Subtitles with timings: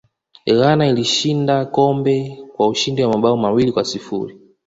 [0.57, 4.37] ghana ilishinda kikombe kwa ushindi wa mabao mawili kwa sifuri